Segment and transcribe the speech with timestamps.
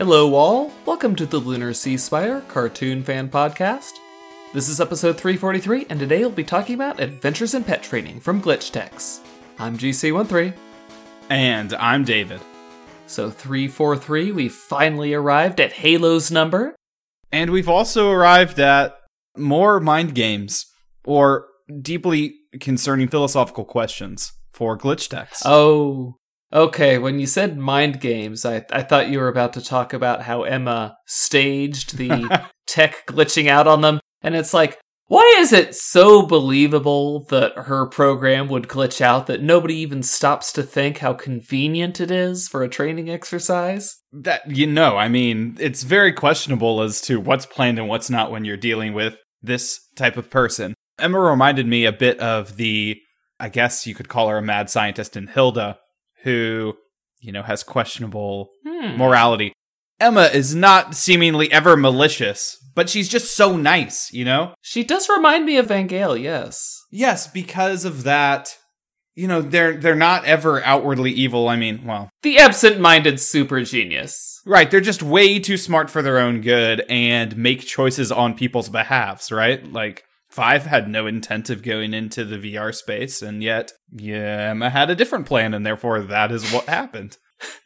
[0.00, 0.72] Hello, all.
[0.86, 3.98] Welcome to the Lunar Sea Spire Cartoon Fan Podcast.
[4.54, 8.40] This is episode 343, and today we'll be talking about adventures in pet training from
[8.40, 9.20] Glitch Techs.
[9.58, 10.54] I'm GC13.
[11.28, 12.40] And I'm David.
[13.06, 16.74] So, 343, we finally arrived at Halo's number.
[17.30, 18.96] And we've also arrived at
[19.36, 20.64] more mind games
[21.04, 21.46] or
[21.82, 25.42] deeply concerning philosophical questions for Glitch Techs.
[25.44, 26.16] Oh,
[26.52, 26.98] okay.
[26.98, 30.42] When you said mind games, I, I thought you were about to talk about how
[30.42, 34.00] Emma staged the tech glitching out on them.
[34.22, 34.78] And it's like,
[35.10, 40.52] why is it so believable that her program would glitch out that nobody even stops
[40.52, 43.96] to think how convenient it is for a training exercise?
[44.12, 48.30] That you know, I mean, it's very questionable as to what's planned and what's not
[48.30, 50.74] when you're dealing with this type of person.
[50.96, 52.96] Emma reminded me a bit of the
[53.40, 55.78] I guess you could call her a mad scientist in Hilda,
[56.22, 56.74] who,
[57.20, 58.96] you know, has questionable Hmm.
[58.96, 59.52] morality.
[59.98, 64.54] Emma is not seemingly ever malicious, but she's just so nice, you know?
[64.62, 66.80] She does remind me of Van Gale, yes.
[66.90, 68.56] Yes, because of that,
[69.14, 71.48] you know, they're they're not ever outwardly evil.
[71.48, 74.40] I mean, well, The absent-minded super genius.
[74.46, 78.70] right, they're just way too smart for their own good and make choices on people's
[78.70, 79.70] behalves, right?
[79.70, 84.70] Like Five had no intent of going into the VR space, and yet yeah, Emma
[84.70, 87.16] had a different plan, and therefore that is what happened.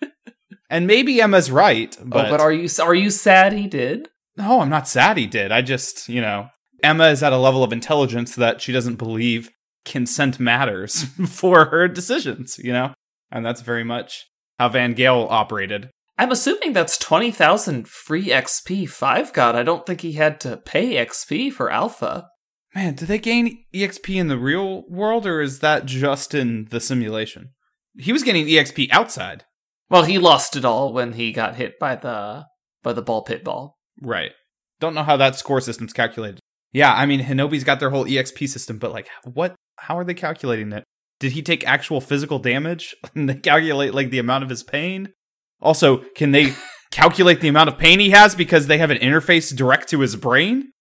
[0.70, 4.08] and maybe Emma's right, oh, but, oh, but are you are you sad he did?
[4.36, 5.52] no, I'm not sad he did.
[5.52, 6.48] I just, you know,
[6.82, 9.50] Emma is at a level of intelligence that she doesn't believe
[9.84, 12.94] consent matters for her decisions, you know?
[13.30, 14.26] And that's very much
[14.58, 15.90] how Van Gale operated.
[16.16, 19.56] I'm assuming that's 20,000 free XP Five got.
[19.56, 22.28] I don't think he had to pay XP for Alpha.
[22.74, 26.80] Man, do they gain EXP in the real world or is that just in the
[26.80, 27.50] simulation?
[27.96, 29.44] He was getting EXP outside.
[29.88, 32.46] Well, he lost it all when he got hit by the
[32.82, 33.78] by the ball pit ball.
[34.02, 34.32] Right.
[34.80, 36.40] Don't know how that score system's calculated.
[36.72, 39.54] Yeah, I mean, Hinobi's got their whole EXP system, but like, what?
[39.78, 40.82] How are they calculating it?
[41.20, 42.94] Did he take actual physical damage?
[43.14, 45.12] And they calculate like the amount of his pain?
[45.60, 46.54] Also, can they
[46.90, 50.16] calculate the amount of pain he has because they have an interface direct to his
[50.16, 50.72] brain?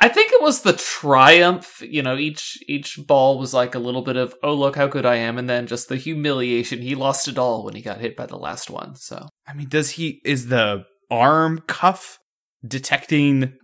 [0.00, 1.82] I think it was the triumph.
[1.82, 5.06] You know, each each ball was like a little bit of oh look how good
[5.06, 6.82] I am, and then just the humiliation.
[6.82, 8.94] He lost it all when he got hit by the last one.
[8.96, 12.18] So I mean, does he is the arm cuff
[12.66, 13.54] detecting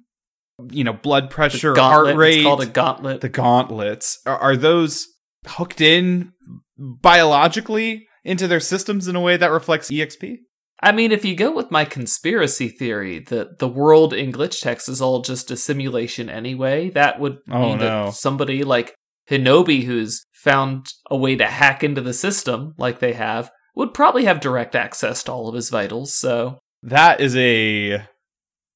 [0.71, 2.39] you know blood pressure, gauntlet, heart rate?
[2.39, 3.21] It's called a gauntlet.
[3.21, 5.09] the gauntlets are, are those
[5.47, 6.33] hooked in
[6.79, 10.39] biologically into their systems in a way that reflects exp
[10.83, 14.89] I mean, if you go with my conspiracy theory that the world in Glitch Techs
[14.89, 18.07] is all just a simulation anyway, that would Oh, mean no.
[18.07, 18.95] that somebody like
[19.31, 24.25] Hinobi, who's found a way to hack into the system like they have, would probably
[24.25, 26.13] have direct access to all of his vitals.
[26.15, 28.05] So that is a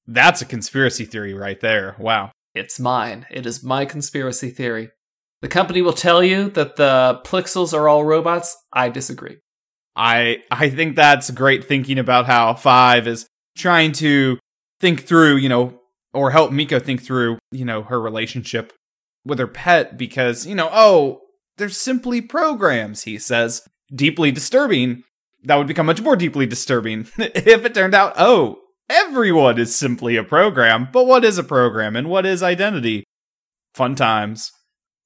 [0.07, 3.27] that's a conspiracy theory right there wow it's mine.
[3.31, 4.89] It is my conspiracy theory.
[5.43, 8.57] The company will tell you that the Plixels are all robots.
[8.73, 9.37] I disagree.
[9.97, 13.27] I i think that's great thinking about how five is
[13.57, 14.39] trying to
[14.81, 15.81] think through you know
[16.13, 18.73] or help miko think through you know her relationship
[19.25, 21.21] with her pet because you know oh
[21.57, 23.67] they're simply programs he says.
[23.95, 25.05] Deeply disturbing.
[25.45, 28.59] That would become much more deeply disturbing if it turned out oh
[28.89, 33.05] everyone is simply a program but what is a program and what is identity?
[33.75, 34.53] Fun times.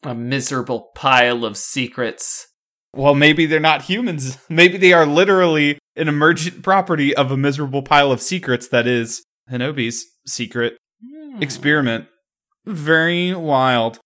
[0.03, 2.47] A miserable pile of secrets.
[2.95, 7.83] Well maybe they're not humans maybe they are literally an emergent property of a miserable
[7.83, 11.43] pile of secrets that is hinobi's secret Hmm.
[11.43, 12.09] experiment.
[12.67, 14.01] Very wild.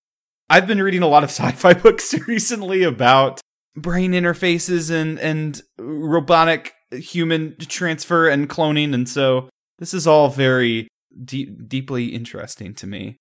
[0.48, 3.40] I've been reading a lot of sci-fi books recently about
[3.76, 9.48] brain interfaces and and robotic human transfer and cloning, and so
[9.80, 10.86] this is all very
[11.24, 13.16] deep, deeply interesting to me.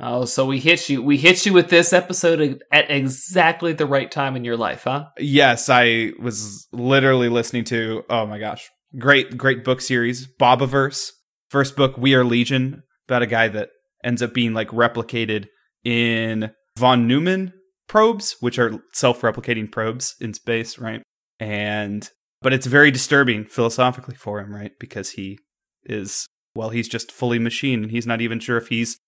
[0.00, 1.02] Oh, so we hit you.
[1.02, 5.06] We hit you with this episode at exactly the right time in your life, huh?
[5.18, 8.04] Yes, I was literally listening to.
[8.08, 8.68] Oh my gosh,
[8.98, 11.10] great, great book series, Bobiverse.
[11.50, 13.70] First book, We Are Legion, about a guy that
[14.04, 15.46] ends up being like replicated
[15.84, 17.52] in von Neumann
[17.88, 21.02] probes, which are self-replicating probes in space, right?
[21.40, 22.08] And
[22.40, 24.72] but it's very disturbing philosophically for him, right?
[24.78, 25.38] Because he
[25.84, 28.98] is well, he's just fully machine, and he's not even sure if he's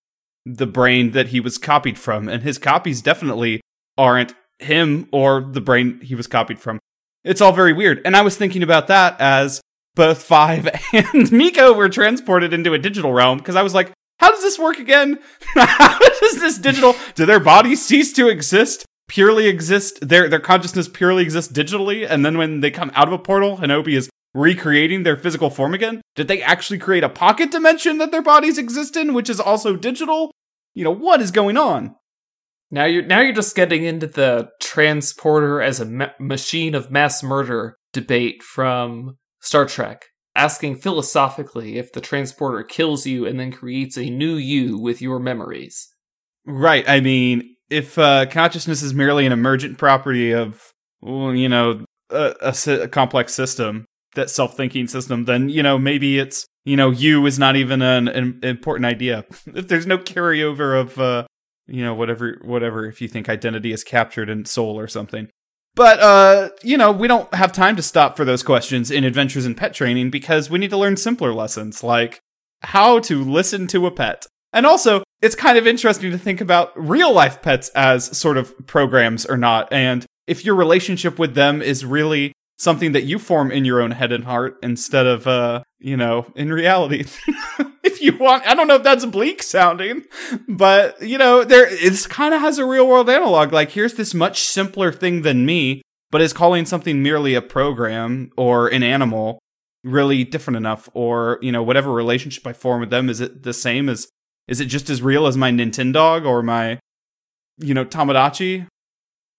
[0.45, 3.61] the brain that he was copied from, and his copies definitely
[3.97, 6.79] aren't him or the brain he was copied from.
[7.23, 8.01] It's all very weird.
[8.05, 9.61] And I was thinking about that as
[9.95, 14.29] both Five and Miko were transported into a digital realm because I was like, how
[14.29, 15.19] does this work again?
[15.55, 18.85] how does this digital do their bodies cease to exist?
[19.07, 23.13] Purely exist their their consciousness purely exists digitally, and then when they come out of
[23.13, 26.01] a portal, Hinobi is recreating their physical form again?
[26.15, 29.75] Did they actually create a pocket dimension that their bodies exist in, which is also
[29.75, 30.31] digital?
[30.73, 31.95] You know, what is going on?
[32.69, 37.21] Now you're now you're just getting into the transporter as a ma- machine of mass
[37.21, 40.05] murder debate from Star Trek,
[40.35, 45.19] asking philosophically if the transporter kills you and then creates a new you with your
[45.19, 45.89] memories.
[46.45, 46.87] Right.
[46.87, 52.33] I mean, if uh, consciousness is merely an emergent property of, well, you know, a,
[52.41, 53.85] a, a complex system,
[54.15, 58.07] that self-thinking system, then you know maybe it's you know you is not even an,
[58.07, 59.25] an important idea.
[59.47, 61.25] if there's no carryover of uh,
[61.67, 65.29] you know whatever whatever if you think identity is captured in soul or something.
[65.75, 69.45] But uh, you know, we don't have time to stop for those questions in Adventures
[69.45, 72.19] in Pet Training because we need to learn simpler lessons like
[72.63, 74.25] how to listen to a pet.
[74.53, 78.67] And also, it's kind of interesting to think about real life pets as sort of
[78.67, 83.51] programs or not, and if your relationship with them is really something that you form
[83.51, 87.05] in your own head and heart instead of uh you know in reality.
[87.83, 90.05] If you want i don't know if that's bleak sounding
[90.47, 93.51] but you know there it's kind of has a real world analog.
[93.51, 95.81] Like here's this much simpler thing than me
[96.11, 99.39] but is calling something merely a program or an animal
[99.83, 100.87] really different enough?
[100.93, 104.07] Or you know whatever relationship i form with them is it the same as
[104.47, 106.79] is it just as real as my nintendo or my
[107.57, 108.67] you know tamagotchi?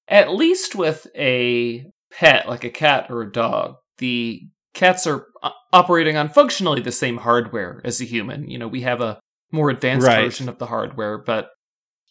[0.09, 1.87] At least with a
[2.17, 4.43] pet, like a cat or a dog, the
[4.75, 5.27] cats are
[5.73, 8.49] operating on functionally the same hardware as a human.
[8.49, 9.21] You know, we have a
[9.51, 10.25] more advanced Right.
[10.25, 11.51] version of the hardware, but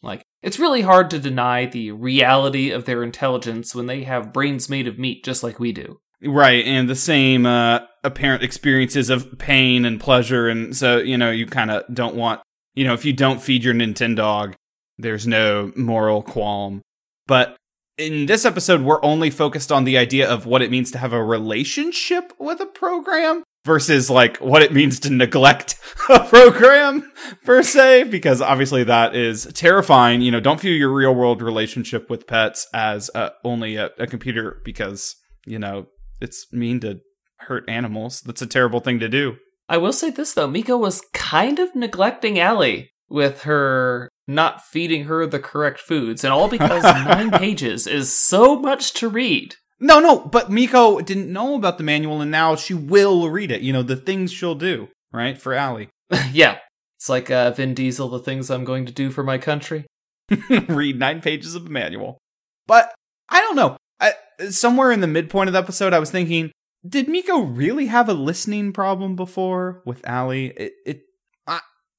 [0.03, 4.69] like it's really hard to deny the reality of their intelligence when they have brains
[4.69, 5.99] made of meat just like we do.
[6.23, 11.31] Right, and the same uh, apparent experiences of pain and pleasure, and so you know
[11.31, 12.41] you kind of don't want
[12.75, 14.53] you know if you don't feed your Nintendo,
[14.99, 16.81] there's no moral qualm.
[17.27, 17.55] But
[18.01, 21.13] in this episode, we're only focused on the idea of what it means to have
[21.13, 27.11] a relationship with a program versus like what it means to neglect a program
[27.45, 30.21] per se, because obviously that is terrifying.
[30.21, 34.07] You know, don't view your real world relationship with pets as uh, only a, a
[34.07, 35.15] computer because
[35.45, 35.85] you know
[36.19, 36.99] it's mean to
[37.41, 38.21] hurt animals.
[38.21, 39.37] That's a terrible thing to do.
[39.69, 45.05] I will say this though, Miko was kind of neglecting Allie with her not feeding
[45.05, 49.55] her the correct foods, and all because nine pages is so much to read.
[49.83, 53.61] No, no, but Miko didn't know about the manual and now she will read it.
[53.61, 55.35] You know, the things she'll do, right?
[55.35, 55.89] For Allie.
[56.31, 56.59] yeah.
[56.97, 59.87] It's like uh, Vin Diesel, the things I'm going to do for my country.
[60.69, 62.19] read nine pages of the manual.
[62.67, 62.93] But
[63.27, 63.77] I don't know.
[63.99, 64.13] I,
[64.49, 66.51] somewhere in the midpoint of the episode, I was thinking,
[66.87, 70.53] did Miko really have a listening problem before with Allie?
[70.57, 71.01] It, it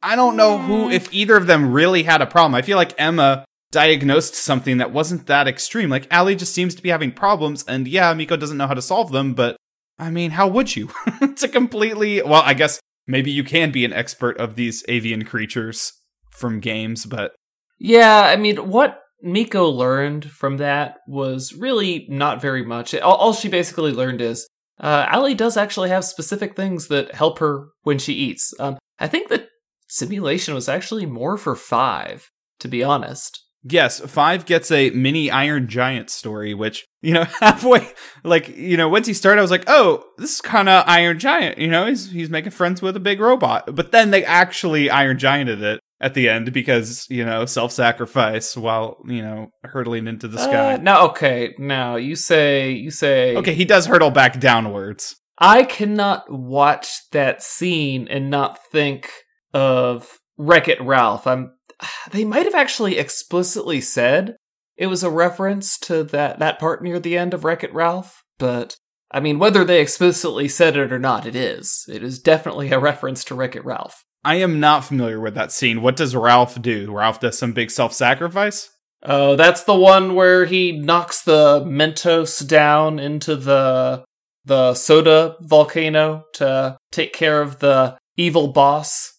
[0.03, 2.55] I, don't know who, if either of them really had a problem.
[2.55, 5.91] I feel like Emma diagnosed something that wasn't that extreme.
[5.91, 8.83] Like Allie just seems to be having problems, and yeah, Miko doesn't know how to
[8.83, 9.35] solve them.
[9.35, 9.57] But
[9.99, 10.91] I mean, how would you?
[11.21, 12.43] it's a completely well.
[12.45, 15.93] I guess maybe you can be an expert of these avian creatures
[16.31, 17.35] from games, but
[17.79, 22.95] Yeah, I mean, what Miko learned from that was really not very much.
[22.95, 24.47] All, all she basically learned is
[24.81, 28.53] uh, Allie does actually have specific things that help her when she eats.
[28.59, 29.47] Um, I think the
[29.93, 32.31] simulation was actually more for five,
[32.61, 33.41] to be honest.
[33.65, 37.93] Yes, five gets a mini Iron Giant story, which you know halfway,
[38.25, 41.21] like you know, once he started, I was like, oh, this is kind of Iron
[41.21, 41.59] Giant.
[41.59, 43.73] You know, he's he's making friends with a big robot.
[43.73, 48.57] But then they actually Iron Gianted it at the end because you know self sacrifice
[48.57, 50.75] while you know hurtling into the sky.
[50.75, 55.15] Uh, now, okay, now you say you say okay, he does hurtle back downwards.
[55.39, 59.11] I cannot watch that scene and not think
[59.53, 61.27] of Wreck It Ralph.
[61.27, 61.53] I'm.
[62.11, 64.37] They might have actually explicitly said
[64.77, 68.23] it was a reference to that that part near the end of Wreck It Ralph,
[68.39, 68.77] but
[69.11, 71.85] I mean, whether they explicitly said it or not, it is.
[71.89, 74.05] It is definitely a reference to Wreck It Ralph.
[74.25, 75.83] I am not familiar with that scene.
[75.83, 76.93] What does Ralph do?
[76.93, 78.71] Ralph does some big self sacrifice.
[79.03, 84.05] Oh, that's the one where he knocks the Mentos down into the
[84.45, 89.12] the soda volcano to take care of the evil boss.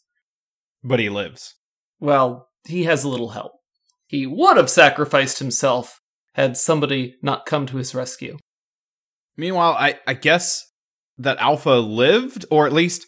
[0.83, 1.55] But he lives.
[1.99, 3.53] Well, he has a little help.
[4.07, 5.99] He would have sacrificed himself
[6.35, 8.37] had somebody not come to his rescue.
[9.37, 10.65] Meanwhile, I, I guess
[11.17, 13.07] that Alpha lived, or at least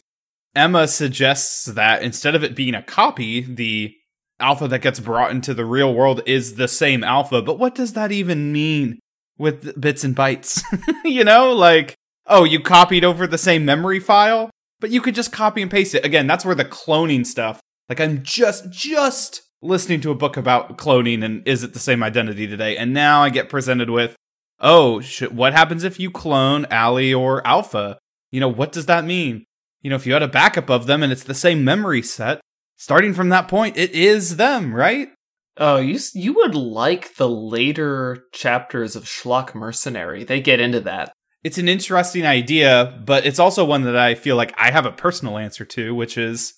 [0.55, 3.93] Emma suggests that instead of it being a copy, the
[4.39, 7.41] Alpha that gets brought into the real world is the same Alpha.
[7.41, 8.99] But what does that even mean
[9.37, 10.61] with bits and bytes?
[11.03, 11.95] you know, like,
[12.27, 15.95] oh, you copied over the same memory file, but you could just copy and paste
[15.95, 16.05] it.
[16.05, 20.77] Again, that's where the cloning stuff, like, I'm just, just listening to a book about
[20.77, 22.77] cloning and is it the same identity today?
[22.77, 24.15] And now I get presented with,
[24.59, 27.97] oh, sh- what happens if you clone Ali or Alpha?
[28.35, 29.45] you know, what does that mean?
[29.81, 32.41] You know, if you had a backup of them and it's the same memory set,
[32.75, 35.07] starting from that point, it is them, right?
[35.55, 40.25] Oh, you you would like the later chapters of Schlock Mercenary.
[40.25, 41.13] They get into that.
[41.45, 44.91] It's an interesting idea, but it's also one that I feel like I have a
[44.91, 46.55] personal answer to, which is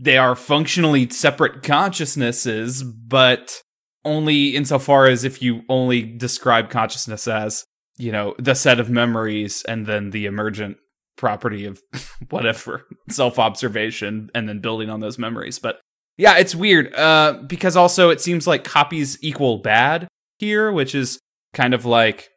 [0.00, 3.62] they are functionally separate consciousnesses, but
[4.02, 7.66] only insofar as if you only describe consciousness as,
[7.98, 10.78] you know, the set of memories and then the emergent
[11.16, 11.82] property of
[12.30, 15.58] whatever self observation and then building on those memories.
[15.58, 15.78] But
[16.16, 21.20] yeah, it's weird uh, because also it seems like copies equal bad here, which is
[21.52, 22.30] kind of like,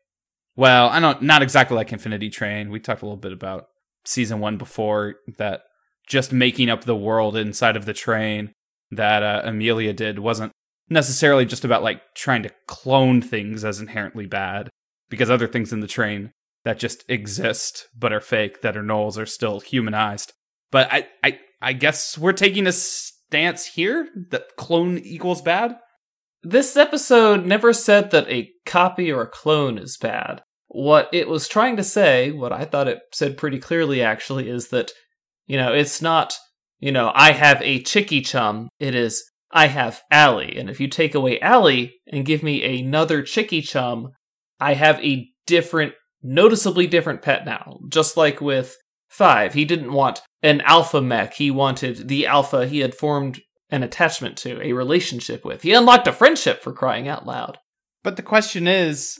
[0.57, 2.69] well, I don't, not exactly like Infinity Train.
[2.71, 3.67] We talked a little bit about
[4.05, 5.61] season one before that
[6.07, 8.51] just making up the world inside of the train
[8.91, 10.51] that uh, Amelia did wasn't
[10.89, 14.69] necessarily just about like trying to clone things as inherently bad
[15.09, 16.31] because other things in the train
[16.65, 20.33] that just exist but are fake that are nulls are still humanized.
[20.71, 25.77] But I, I, I guess we're taking a stance here that clone equals bad.
[26.41, 30.41] This episode never said that a copy or a clone is bad.
[30.67, 34.69] What it was trying to say, what I thought it said pretty clearly actually, is
[34.69, 34.91] that,
[35.45, 36.33] you know, it's not,
[36.79, 38.69] you know, I have a Chicky Chum.
[38.79, 40.57] It is, I have Allie.
[40.57, 44.11] And if you take away Allie and give me another Chicky Chum,
[44.59, 47.79] I have a different, noticeably different pet now.
[47.89, 48.75] Just like with
[49.13, 51.35] Five, he didn't want an alpha mech.
[51.35, 55.61] He wanted the alpha he had formed an attachment to, a relationship with.
[55.61, 57.59] He unlocked a friendship for crying out loud.
[58.03, 59.19] But the question is,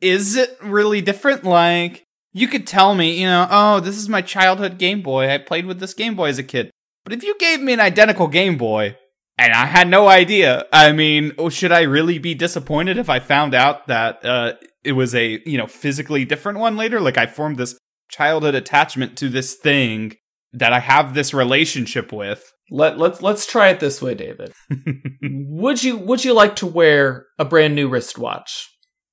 [0.00, 1.44] is it really different?
[1.44, 5.30] Like, you could tell me, you know, oh, this is my childhood Game Boy.
[5.30, 6.70] I played with this Game Boy as a kid.
[7.04, 8.96] But if you gave me an identical Game Boy
[9.38, 13.18] and I had no idea, I mean, oh, should I really be disappointed if I
[13.18, 14.54] found out that uh,
[14.84, 17.00] it was a, you know, physically different one later?
[17.00, 17.78] Like, I formed this
[18.10, 20.14] childhood attachment to this thing
[20.52, 22.52] that I have this relationship with.
[22.70, 24.52] Let let's let's try it this way, David.
[25.22, 28.68] would you would you like to wear a brand new wristwatch?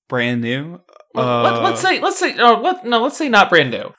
[0.09, 0.81] Brand new?
[1.15, 3.93] Well, let, Uh, let's say let's say oh, let, no, let's say not brand new.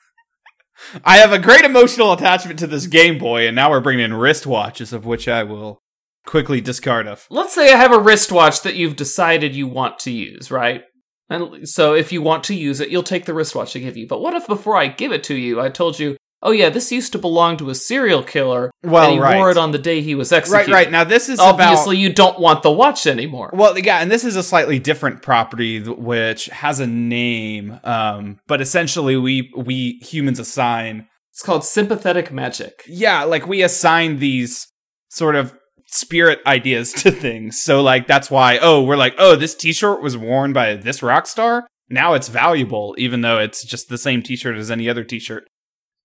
[1.03, 4.11] I have a great emotional attachment to this Game Boy, and now we're bringing in
[4.11, 5.81] wristwatches, of which I will
[6.27, 7.25] quickly discard of.
[7.29, 10.83] Let's say I have a wristwatch that you've decided you want to use, right?
[11.29, 14.07] And so if you want to use it, you'll take the wristwatch I give you.
[14.07, 16.91] But what if before I give it to you, I told you, "Oh yeah, this
[16.91, 19.37] used to belong to a serial killer, Well, and he right.
[19.37, 20.85] wore it on the day he was executed." right.
[20.85, 20.91] Right.
[20.91, 23.49] Now this is Obviously, you don't want the watch anymore.
[23.53, 28.61] well, yeah, and this is a slightly different property which has a name, um, but
[28.61, 32.83] essentially we we humans assign It's called sympathetic magic.
[32.87, 34.67] yeah, like we assign these
[35.09, 35.57] sort of
[35.89, 37.61] spirit ideas to things.
[37.61, 41.27] So like that's why oh, we're like, "Oh, this t-shirt was worn by this rock
[41.27, 45.47] star." Now it's valuable even though it's just the same t-shirt as any other t-shirt.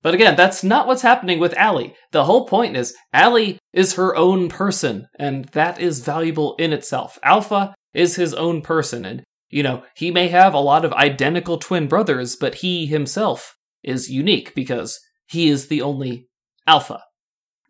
[0.03, 1.95] But again, that's not what's happening with Allie.
[2.11, 7.19] The whole point is Allie is her own person, and that is valuable in itself.
[7.23, 11.59] Alpha is his own person, and you know, he may have a lot of identical
[11.59, 13.55] twin brothers, but he himself
[13.85, 16.29] is unique because he is the only
[16.67, 17.03] Alpha.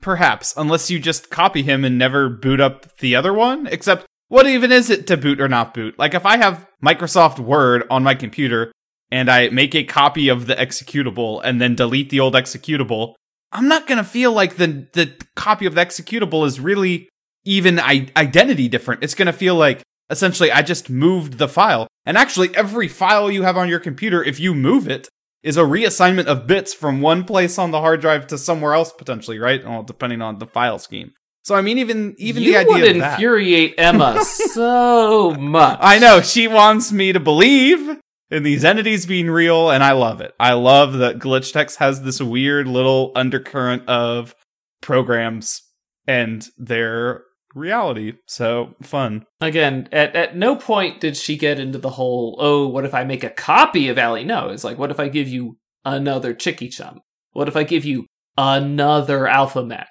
[0.00, 3.66] Perhaps, unless you just copy him and never boot up the other one.
[3.66, 5.98] Except, what even is it to boot or not boot?
[5.98, 8.72] Like, if I have Microsoft Word on my computer
[9.12, 13.14] and I make a copy of the executable and then delete the old executable,
[13.52, 17.08] I'm not gonna feel like the the copy of the executable is really
[17.44, 19.04] even I- identity different.
[19.04, 21.86] It's gonna feel like essentially I just moved the file.
[22.06, 25.08] And actually, every file you have on your computer, if you move it,
[25.42, 28.92] is a reassignment of bits from one place on the hard drive to somewhere else
[28.92, 29.62] potentially, right?
[29.64, 31.12] Well, depending on the file scheme.
[31.44, 33.12] So I mean, even even you the idea would of that.
[33.14, 35.78] infuriate Emma so much.
[35.82, 37.98] I know she wants me to believe
[38.32, 40.32] in these entities being real, and I love it.
[40.40, 44.34] I love that Glitch Techs has this weird little undercurrent of
[44.80, 45.62] programs
[46.06, 47.24] and their
[47.54, 48.14] reality.
[48.26, 49.26] So fun.
[49.42, 53.04] Again, at, at no point did she get into the whole, oh, what if I
[53.04, 54.24] make a copy of Allie?
[54.24, 57.00] No, it's like, what if I give you another Chicky Chum?
[57.32, 58.06] What if I give you
[58.38, 59.88] another Alpha Mech?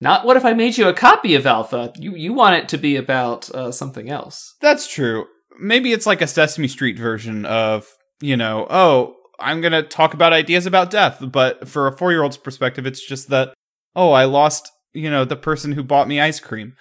[0.00, 1.92] Not what if I made you a copy of Alpha?
[1.96, 4.54] You you want it to be about uh, something else.
[4.60, 5.26] That's true.
[5.58, 7.86] Maybe it's like a Sesame Street version of,
[8.20, 11.18] you know, oh, I'm going to talk about ideas about death.
[11.20, 13.54] But for a four year old's perspective, it's just that,
[13.94, 16.74] oh, I lost, you know, the person who bought me ice cream.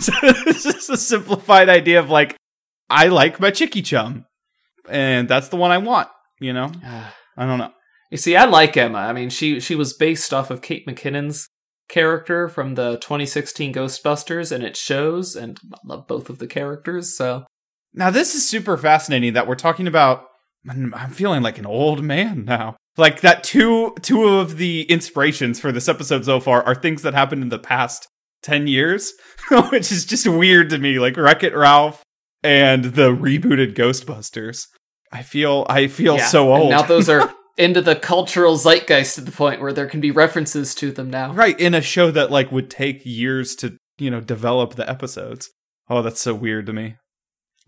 [0.00, 2.36] so it's just a simplified idea of like,
[2.88, 4.26] I like my Chicky Chum.
[4.88, 6.08] And that's the one I want,
[6.40, 6.72] you know?
[6.84, 7.14] Ah.
[7.36, 7.72] I don't know.
[8.10, 8.98] You see, I like Emma.
[8.98, 11.48] I mean, she she was based off of Kate McKinnon's
[11.88, 15.36] character from the 2016 Ghostbusters, and it shows.
[15.36, 17.16] And I love both of the characters.
[17.16, 17.44] So
[17.96, 20.26] Now, this is super fascinating that we're talking about.
[20.68, 22.76] I'm feeling like an old man now.
[22.96, 27.14] Like that two two of the inspirations for this episode so far are things that
[27.14, 28.08] happened in the past
[28.42, 29.12] 10 years,
[29.70, 30.98] which is just weird to me.
[30.98, 32.02] Like Wreck It Ralph
[32.42, 34.66] and the rebooted Ghostbusters.
[35.12, 36.70] I feel I feel Yeah, so and old.
[36.70, 40.74] now those are into the cultural zeitgeist to the point where there can be references
[40.76, 41.32] to them now.
[41.32, 45.50] right in a show that like would take years to, you know, develop the episodes.
[45.88, 46.96] Oh, that's so weird to me.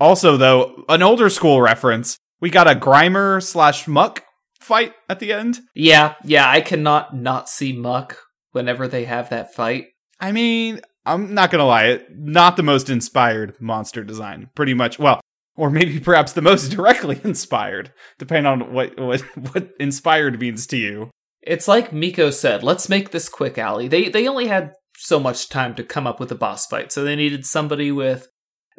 [0.00, 2.16] Also though, an older school reference.
[2.40, 4.22] We got a Grimer slash Muk
[4.60, 5.60] fight at the end.
[5.74, 8.16] Yeah, yeah, I cannot not see Muk
[8.52, 9.86] whenever they have that fight.
[10.20, 14.50] I mean, I'm not gonna lie, it not the most inspired monster design.
[14.54, 15.20] Pretty much, well,
[15.56, 19.20] or maybe perhaps the most directly inspired, depending on what what
[19.52, 21.10] what inspired means to you.
[21.42, 23.88] It's like Miko said, let's make this quick, Allie.
[23.88, 27.04] They they only had so much time to come up with a boss fight, so
[27.04, 28.28] they needed somebody with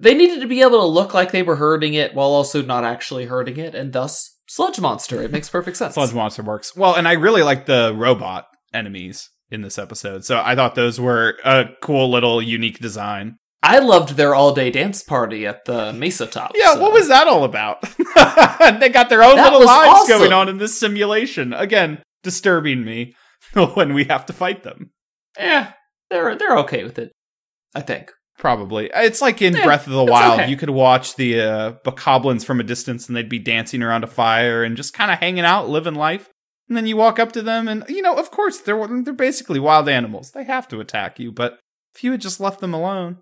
[0.01, 2.84] they needed to be able to look like they were hurting it while also not
[2.84, 5.22] actually hurting it, and thus Sludge Monster.
[5.22, 5.94] It makes perfect sense.
[5.96, 10.24] Sludge Monster works well, and I really like the robot enemies in this episode.
[10.25, 13.38] So I thought those were a cool little unique design.
[13.62, 16.51] I loved their all day dance party at the Mesa Top.
[16.56, 17.82] Yeah, so- what was that all about?
[18.79, 20.18] they got their own That little lives awesome.
[20.20, 21.51] going on in this simulation.
[21.53, 23.15] Again, disturbing me
[23.74, 24.91] when we have to fight them.
[25.38, 25.74] Yeah,
[26.10, 27.12] they're they're okay with it.
[27.75, 28.12] I think.
[28.39, 28.89] Probably.
[28.96, 30.39] It's like in Yeah, Breath of the Wild.
[30.39, 30.50] okay.
[30.50, 34.08] You could watch the uh, bokoblins from a distance and they'd be dancing around a
[34.08, 36.29] fire and just kind of hanging out, living life.
[36.67, 39.60] And then you walk up to them and, you know, of course, they're, they're basically
[39.60, 40.31] wild animals.
[40.31, 41.31] They have to attack you.
[41.31, 41.60] But
[41.93, 43.17] if you had just left them alone,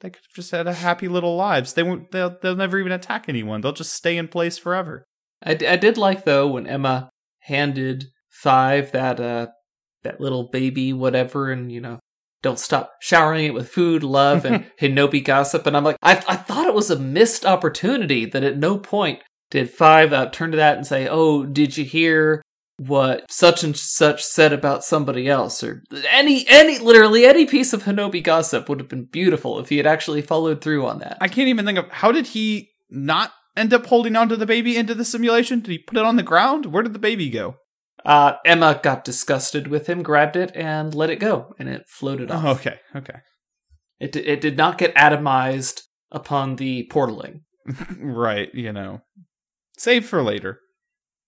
[0.00, 1.74] they could have just had a happy little lives.
[1.74, 3.60] They won't, they'll, they'll never even attack anyone.
[3.60, 5.04] They'll just stay in place forever.
[5.42, 9.48] I, d- I did like though when Emma handed Five that uh
[10.04, 11.98] that little baby whatever, and you know
[12.42, 15.66] don't stop showering it with food, love, and Hinobi gossip.
[15.66, 19.20] And I'm like, I I thought it was a missed opportunity that at no point
[19.50, 22.42] did Five uh, turn to that and say, "Oh, did you hear?"
[22.78, 27.84] What such and such said about somebody else, or any, any, literally any piece of
[27.84, 31.18] Hinobi gossip would have been beautiful if he had actually followed through on that.
[31.20, 34.76] I can't even think of how did he not end up holding onto the baby
[34.76, 35.60] into the simulation?
[35.60, 36.66] Did he put it on the ground?
[36.66, 37.56] Where did the baby go?
[38.04, 42.30] Uh, Emma got disgusted with him, grabbed it, and let it go, and it floated
[42.30, 42.44] off.
[42.44, 43.18] Oh, okay, okay.
[44.00, 47.42] It, it did not get atomized upon the portaling.
[48.00, 49.02] right, you know.
[49.78, 50.58] Save for later.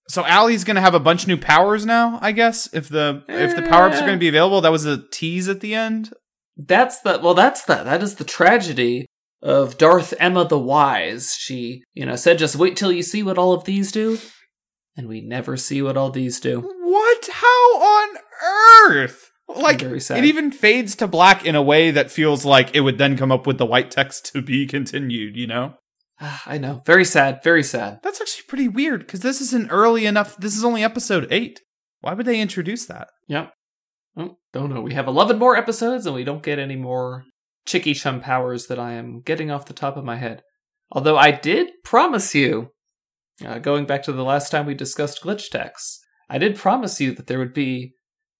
[0.08, 2.68] So Allie's gonna have a bunch of new powers now, I guess.
[2.74, 4.06] If the if the power ups are Eh.
[4.06, 6.12] gonna be available, that was a tease at the end.
[6.56, 7.34] That's the well.
[7.34, 9.06] That's the that is the tragedy
[9.42, 11.34] of Darth Emma the Wise.
[11.38, 14.18] She, you know, said, "Just wait till you see what all of these do,"
[14.96, 16.60] and we never see what all these do.
[16.60, 17.28] What?
[17.32, 18.16] How on
[18.88, 19.30] earth?
[19.46, 23.16] Like it even fades to black in a way that feels like it would then
[23.16, 25.36] come up with the white text to be continued.
[25.36, 25.74] You know,
[26.20, 28.00] ah, I know, very sad, very sad.
[28.02, 30.36] that's actually pretty weird because this isn't early enough.
[30.38, 31.60] This is only episode eight.
[32.00, 33.08] Why would they introduce that?
[33.28, 33.52] Yep.
[34.16, 34.80] Oh, don't know.
[34.80, 37.24] We have eleven more episodes, and we don't get any more
[37.66, 40.42] Chicky Chum powers that I am getting off the top of my head.
[40.90, 42.70] Although I did promise you,
[43.44, 47.12] uh, going back to the last time we discussed glitch techs, I did promise you
[47.12, 47.94] that there would be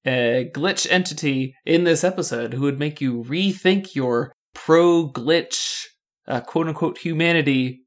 [0.06, 5.84] a glitch entity in this episode who would make you rethink your pro glitch,
[6.28, 7.84] uh, quote unquote, humanity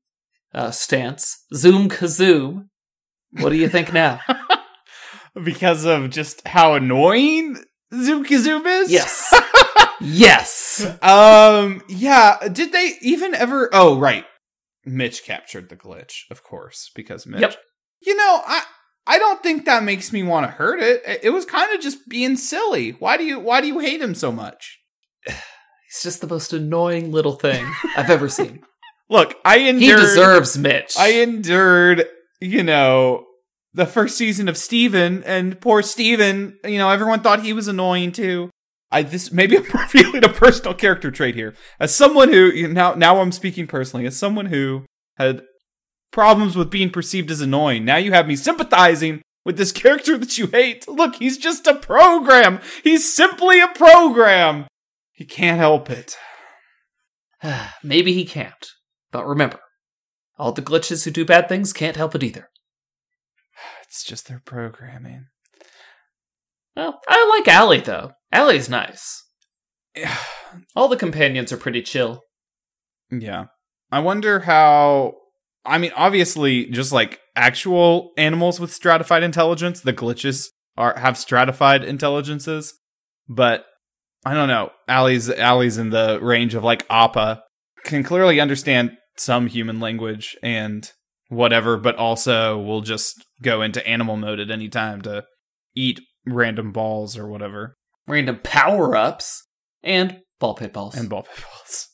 [0.53, 1.45] uh, stance.
[1.53, 2.67] Zoom Kazoom.
[3.31, 4.19] What do you think now?
[5.43, 7.57] because of just how annoying
[7.93, 8.91] Zoom kazoom is?
[8.91, 9.33] yes.
[10.01, 10.97] yes.
[11.01, 12.37] Um, yeah.
[12.51, 13.69] Did they even ever?
[13.73, 14.25] Oh, right.
[14.87, 17.41] Mitch captured the glitch, of course, because Mitch.
[17.41, 17.57] Yep.
[18.01, 18.63] You know, I
[19.05, 21.01] I don't think that makes me want to hurt it.
[21.23, 22.91] It- was kind of just being silly.
[22.91, 24.79] Why do you Why do you hate him so much?
[25.25, 28.61] He's just the most annoying little thing I've ever seen.
[29.09, 29.99] Look, I endured.
[29.99, 30.97] He deserves Mitch.
[30.97, 32.05] I endured.
[32.41, 33.23] You know.
[33.73, 38.11] The first season of Steven and poor Steven, you know, everyone thought he was annoying
[38.11, 38.49] too.
[38.91, 41.55] I this maybe I'm revealing a personal character trait here.
[41.79, 45.43] As someone who you know, now now I'm speaking personally, as someone who had
[46.11, 47.85] problems with being perceived as annoying.
[47.85, 50.87] Now you have me sympathizing with this character that you hate.
[50.87, 52.59] Look, he's just a program.
[52.83, 54.67] He's simply a program.
[55.11, 56.17] He can't help it.
[57.83, 58.67] Maybe he can't.
[59.11, 59.59] But remember,
[60.37, 62.49] all the glitches who do bad things can't help it either.
[63.83, 65.27] It's just their programming.
[66.77, 68.11] Well, I like Allie, though.
[68.31, 69.23] Allie's nice.
[70.75, 72.21] All the companions are pretty chill.
[73.09, 73.45] Yeah.
[73.91, 75.15] I wonder how.
[75.65, 81.83] I mean, obviously, just like actual animals with stratified intelligence, the glitches are have stratified
[81.83, 82.75] intelligences.
[83.27, 83.65] But
[84.23, 84.69] I don't know.
[84.87, 87.41] Allie's Allie's in the range of like Appa
[87.85, 90.91] can clearly understand some human language and
[91.29, 95.25] whatever, but also will just go into animal mode at any time to
[95.75, 97.75] eat random balls or whatever.
[98.07, 99.47] Random power ups
[99.83, 100.95] and ball pit balls.
[100.95, 101.87] And ball pit balls.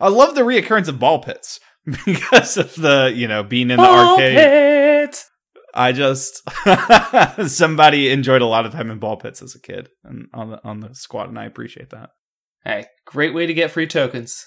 [0.00, 1.58] I love the reoccurrence of ball pits
[2.04, 4.36] because of the, you know, being in the ball arcade.
[4.36, 5.24] pit!
[5.72, 6.42] I just
[7.48, 10.64] somebody enjoyed a lot of time in ball pits as a kid and on the
[10.64, 12.10] on the squad, and I appreciate that.
[12.64, 14.44] Hey, great way to get free tokens.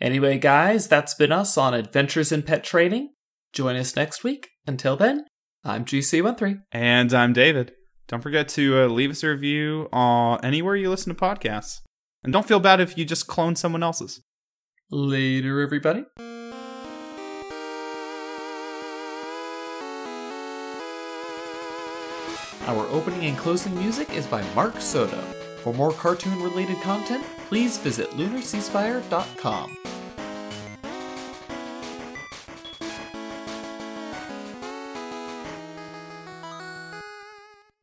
[0.00, 3.10] Anyway, guys, that's been us on Adventures in Pet Training.
[3.52, 4.48] Join us next week.
[4.66, 5.26] Until then,
[5.64, 6.62] I'm GC13.
[6.72, 7.72] And I'm David.
[8.10, 11.82] Don't forget to uh, leave us a review uh, anywhere you listen to podcasts,
[12.24, 14.20] and don't feel bad if you just clone someone else's.
[14.90, 16.04] Later, everybody.
[22.66, 25.20] Our opening and closing music is by Mark Soto.
[25.62, 29.76] For more cartoon related content, please visit lunarseaspire.com.